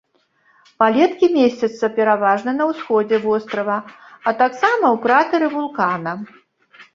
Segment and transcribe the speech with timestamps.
[0.83, 3.77] Палеткі месцяцца пераважна на ўсходзе вострава,
[4.27, 6.11] а таксама ў кратэры вулкана.